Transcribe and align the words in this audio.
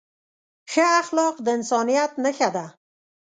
ښه 0.71 0.85
اخلاق 1.01 1.35
د 1.41 1.47
انسانیت 1.57 2.11
نښه 2.23 2.49
ده. 2.55 2.65